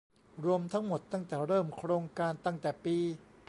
[0.45, 2.97] รวมทั้งหมดตั้งแต่เริ่มโครงการตั้งแต่ปี